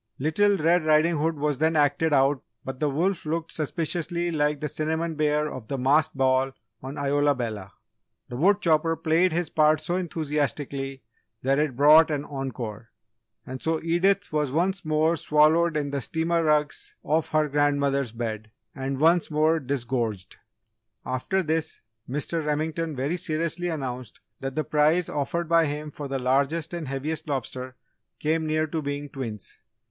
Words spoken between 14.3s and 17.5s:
was once more swallowed in the steamer rugs of her